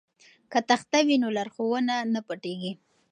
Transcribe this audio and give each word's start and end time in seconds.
که 0.51 0.59
تخته 0.69 0.99
وي 1.07 1.15
نو 1.23 1.27
لارښوونه 1.37 1.95
نه 2.13 2.19
پټیږي. 2.27 2.71